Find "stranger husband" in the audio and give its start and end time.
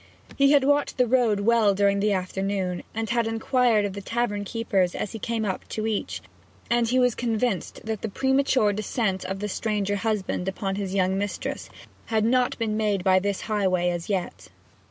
9.47-10.47